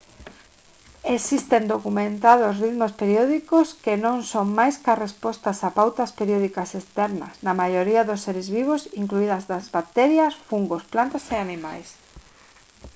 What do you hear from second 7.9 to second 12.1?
dos seres vivos incluídas as bacterias fungos plantas e animais